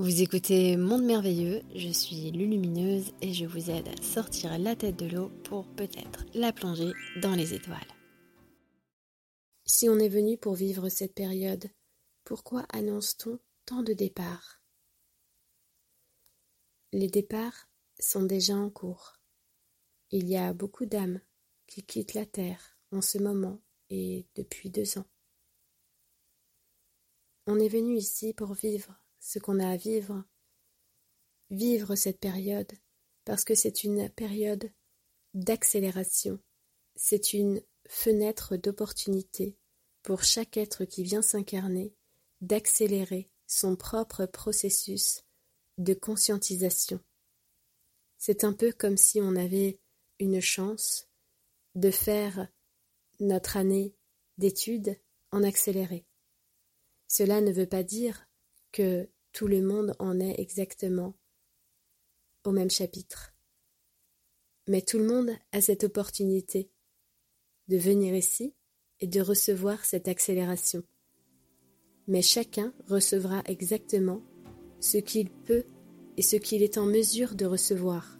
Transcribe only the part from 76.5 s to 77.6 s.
est en mesure de